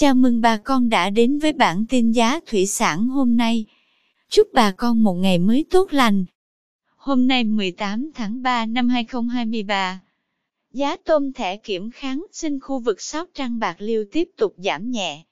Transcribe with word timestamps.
Chào 0.00 0.14
mừng 0.14 0.40
bà 0.40 0.56
con 0.56 0.88
đã 0.88 1.10
đến 1.10 1.38
với 1.38 1.52
bản 1.52 1.84
tin 1.88 2.12
giá 2.12 2.40
thủy 2.46 2.66
sản 2.66 3.08
hôm 3.08 3.36
nay. 3.36 3.64
Chúc 4.28 4.48
bà 4.52 4.70
con 4.70 5.02
một 5.02 5.14
ngày 5.14 5.38
mới 5.38 5.64
tốt 5.70 5.92
lành. 5.92 6.24
Hôm 6.96 7.28
nay 7.28 7.44
18 7.44 8.10
tháng 8.14 8.42
3 8.42 8.66
năm 8.66 8.88
2023, 8.88 10.00
giá 10.72 10.96
tôm 10.96 11.32
thẻ 11.32 11.56
kiểm 11.56 11.90
kháng 11.90 12.26
sinh 12.32 12.60
khu 12.60 12.78
vực 12.78 13.00
Sóc 13.00 13.28
Trăng 13.34 13.58
Bạc 13.58 13.76
Liêu 13.78 14.04
tiếp 14.12 14.28
tục 14.36 14.54
giảm 14.56 14.90
nhẹ. 14.90 15.24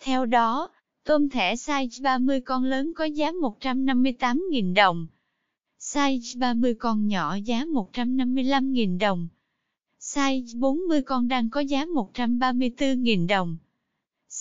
Theo 0.00 0.26
đó, 0.26 0.68
tôm 1.04 1.28
thẻ 1.28 1.54
size 1.54 2.02
30 2.02 2.40
con 2.40 2.64
lớn 2.64 2.92
có 2.96 3.04
giá 3.04 3.30
158.000 3.30 4.74
đồng, 4.74 5.06
size 5.80 6.38
30 6.38 6.74
con 6.74 7.08
nhỏ 7.08 7.36
giá 7.44 7.64
155.000 7.64 8.98
đồng, 8.98 9.28
size 10.00 10.60
40 10.60 11.02
con 11.02 11.28
đang 11.28 11.50
có 11.50 11.60
giá 11.60 11.84
134.000 11.84 13.26
đồng. 13.26 13.56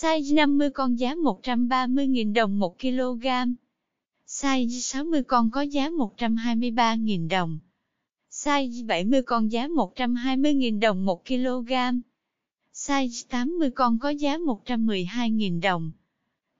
Size 0.01 0.33
50 0.33 0.69
con 0.69 0.99
giá 0.99 1.15
130.000 1.15 2.33
đồng 2.33 2.59
1 2.59 2.79
kg. 2.79 3.27
Size 4.27 4.79
60 4.81 5.23
con 5.23 5.51
có 5.51 5.61
giá 5.61 5.89
123.000 5.89 7.29
đồng. 7.29 7.59
Size 8.31 8.85
70 8.85 9.21
con 9.21 9.51
giá 9.51 9.67
120.000 9.67 10.79
đồng 10.79 11.05
1 11.05 11.25
kg. 11.25 11.71
Size 12.73 13.25
80 13.29 13.69
con 13.69 13.99
có 13.99 14.09
giá 14.09 14.37
112.000 14.37 15.61
đồng. 15.61 15.91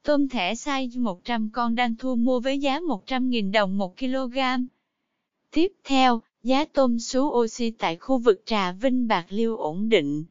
Tôm 0.03 0.29
thẻ 0.29 0.53
size 0.53 1.01
100 1.01 1.49
con 1.53 1.75
đang 1.75 1.95
thu 1.95 2.15
mua 2.15 2.39
với 2.39 2.59
giá 2.59 2.79
100.000 2.79 3.51
đồng 3.51 3.77
1 3.77 3.97
kg. 3.97 4.37
Tiếp 5.51 5.73
theo, 5.83 6.21
giá 6.43 6.65
tôm 6.65 6.99
sú 6.99 7.27
oxy 7.27 7.71
tại 7.71 7.95
khu 7.95 8.17
vực 8.17 8.41
Trà 8.45 8.71
Vinh 8.71 9.07
Bạc 9.07 9.25
Liêu 9.29 9.57
ổn 9.57 9.89
định. 9.89 10.25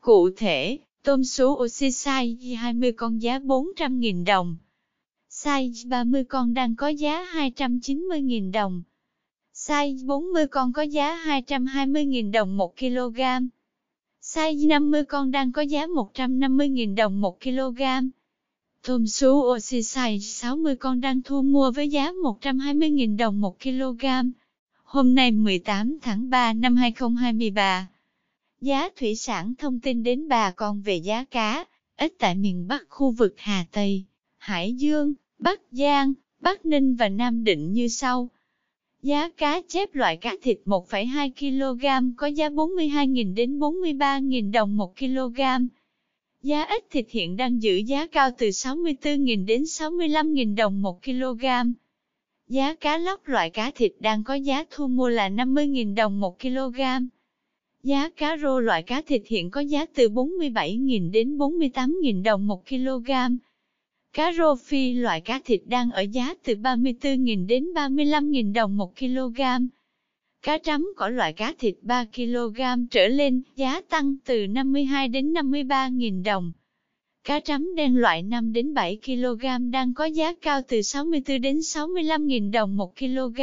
Cụ 0.00 0.30
thể, 0.36 0.78
Tôm 1.02 1.24
số 1.24 1.52
oxy 1.52 1.88
size 1.88 2.56
20 2.56 2.92
con 2.92 3.22
giá 3.22 3.38
400.000 3.38 4.24
đồng. 4.24 4.56
Size 5.30 5.88
30 5.88 6.24
con 6.24 6.54
đang 6.54 6.76
có 6.76 6.88
giá 6.88 7.26
290.000 7.32 8.52
đồng. 8.52 8.82
Size 9.54 10.06
40 10.06 10.46
con 10.46 10.72
có 10.72 10.82
giá 10.82 11.24
220.000 11.26 12.32
đồng 12.32 12.56
1 12.56 12.76
kg. 12.78 13.20
Size 14.22 14.66
50 14.66 15.04
con 15.04 15.30
đang 15.30 15.52
có 15.52 15.62
giá 15.62 15.86
150.000 15.86 16.94
đồng 16.94 17.20
1 17.20 17.40
kg. 17.40 17.82
Tôm 18.82 19.06
sú 19.06 19.30
oxy 19.56 19.80
size 19.80 20.18
60 20.18 20.76
con 20.76 21.00
đang 21.00 21.22
thu 21.22 21.42
mua 21.42 21.70
với 21.70 21.88
giá 21.88 22.12
120.000 22.12 23.16
đồng 23.16 23.40
1 23.40 23.60
kg. 23.62 24.04
Hôm 24.82 25.14
nay 25.14 25.30
18 25.30 25.98
tháng 26.02 26.30
3 26.30 26.52
năm 26.52 26.76
2023. 26.76 27.88
Giá 28.60 28.88
thủy 28.96 29.14
sản 29.16 29.54
thông 29.58 29.80
tin 29.80 30.02
đến 30.02 30.28
bà 30.28 30.50
con 30.50 30.82
về 30.82 30.96
giá 30.96 31.24
cá, 31.24 31.64
ít 31.96 32.14
tại 32.18 32.34
miền 32.34 32.68
Bắc 32.68 32.84
khu 32.88 33.10
vực 33.10 33.34
Hà 33.36 33.64
Tây, 33.72 34.04
Hải 34.36 34.72
Dương, 34.72 35.14
Bắc 35.38 35.60
Giang, 35.70 36.12
Bắc 36.40 36.66
Ninh 36.66 36.94
và 36.94 37.08
Nam 37.08 37.44
Định 37.44 37.72
như 37.72 37.88
sau. 37.88 38.30
Giá 39.02 39.28
cá 39.28 39.60
chép 39.68 39.94
loại 39.94 40.16
cá 40.16 40.34
thịt 40.42 40.58
1,2 40.64 41.30
kg 41.30 42.16
có 42.16 42.26
giá 42.26 42.48
42.000 42.48 43.34
đến 43.34 43.58
43.000 43.58 44.52
đồng 44.52 44.76
1 44.76 44.96
kg. 44.98 45.40
Giá 46.42 46.64
ít 46.64 46.84
thịt 46.90 47.06
hiện 47.10 47.36
đang 47.36 47.62
giữ 47.62 47.76
giá 47.76 48.06
cao 48.06 48.30
từ 48.38 48.48
64.000 48.48 49.46
đến 49.46 49.62
65.000 49.62 50.56
đồng 50.56 50.82
1 50.82 51.02
kg. 51.02 51.44
Giá 52.48 52.74
cá 52.74 52.98
lóc 52.98 53.28
loại 53.28 53.50
cá 53.50 53.70
thịt 53.70 53.92
đang 54.00 54.24
có 54.24 54.34
giá 54.34 54.64
thu 54.70 54.86
mua 54.86 55.08
là 55.08 55.28
50.000 55.28 55.94
đồng 55.94 56.20
1 56.20 56.40
kg. 56.40 56.80
Giá 57.82 58.08
cá 58.16 58.36
rô 58.36 58.60
loại 58.60 58.82
cá 58.82 59.02
thịt 59.02 59.22
hiện 59.26 59.50
có 59.50 59.60
giá 59.60 59.86
từ 59.94 60.08
47.000 60.08 61.10
đến 61.10 61.38
48.000 61.38 62.22
đồng 62.22 62.46
1 62.46 62.68
kg. 62.68 63.10
Cá 64.12 64.32
rô 64.32 64.56
phi 64.56 64.92
loại 64.92 65.20
cá 65.20 65.40
thịt 65.44 65.60
đang 65.66 65.90
ở 65.90 66.02
giá 66.02 66.34
từ 66.44 66.54
34.000 66.54 67.46
đến 67.46 67.64
35.000 67.74 68.52
đồng 68.52 68.76
1 68.76 68.96
kg. 68.98 69.40
Cá 70.42 70.58
trắm 70.58 70.92
có 70.96 71.08
loại 71.08 71.32
cá 71.32 71.54
thịt 71.58 71.74
3 71.82 72.04
kg 72.04 72.86
trở 72.90 73.08
lên, 73.08 73.42
giá 73.56 73.80
tăng 73.80 74.16
từ 74.24 74.46
52 74.46 75.08
đến 75.08 75.32
53.000 75.32 76.22
đồng. 76.22 76.52
Cá 77.24 77.40
trắm 77.40 77.74
đen 77.76 77.96
loại 77.96 78.22
5 78.22 78.52
đến 78.52 78.74
7 78.74 78.98
kg 79.06 79.70
đang 79.70 79.94
có 79.94 80.04
giá 80.04 80.34
cao 80.34 80.60
từ 80.68 80.82
64 80.82 81.40
đến 81.40 81.58
65.000 81.58 82.50
đồng 82.50 82.76
1 82.76 82.96
kg. 82.98 83.40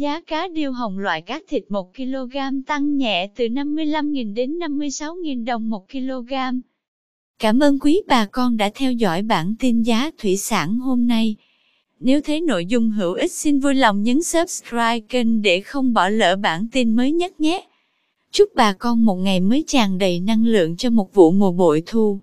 Giá 0.00 0.20
cá 0.20 0.48
điêu 0.48 0.72
hồng 0.72 0.98
loại 0.98 1.22
cá 1.22 1.40
thịt 1.48 1.64
1 1.68 1.96
kg 1.96 2.62
tăng 2.66 2.96
nhẹ 2.96 3.30
từ 3.36 3.44
55.000 3.44 4.34
đến 4.34 4.58
56.000 4.58 5.44
đồng 5.44 5.70
1 5.70 5.88
kg. 5.90 6.32
Cảm 7.38 7.60
ơn 7.60 7.78
quý 7.78 8.02
bà 8.06 8.26
con 8.26 8.56
đã 8.56 8.70
theo 8.74 8.92
dõi 8.92 9.22
bản 9.22 9.54
tin 9.58 9.82
giá 9.82 10.10
thủy 10.18 10.36
sản 10.36 10.78
hôm 10.78 11.06
nay. 11.06 11.36
Nếu 12.00 12.20
thấy 12.20 12.40
nội 12.40 12.66
dung 12.66 12.90
hữu 12.90 13.14
ích 13.14 13.32
xin 13.32 13.58
vui 13.58 13.74
lòng 13.74 14.02
nhấn 14.02 14.22
subscribe 14.22 15.00
kênh 15.00 15.42
để 15.42 15.60
không 15.60 15.92
bỏ 15.92 16.08
lỡ 16.08 16.36
bản 16.36 16.68
tin 16.72 16.96
mới 16.96 17.12
nhất 17.12 17.40
nhé. 17.40 17.66
Chúc 18.32 18.48
bà 18.54 18.72
con 18.72 19.04
một 19.04 19.16
ngày 19.16 19.40
mới 19.40 19.64
tràn 19.66 19.98
đầy 19.98 20.20
năng 20.20 20.44
lượng 20.44 20.76
cho 20.76 20.90
một 20.90 21.14
vụ 21.14 21.30
mùa 21.30 21.52
bội 21.52 21.82
thu. 21.86 22.18